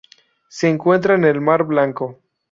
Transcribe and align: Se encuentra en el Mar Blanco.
Se 0.49 0.67
encuentra 0.67 1.13
en 1.13 1.25
el 1.25 1.41
Mar 1.41 1.63
Blanco. 1.63 2.23